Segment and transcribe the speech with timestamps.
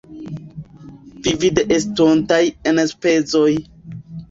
[1.27, 2.41] Vivi de estontaj
[2.75, 3.49] enspezoj.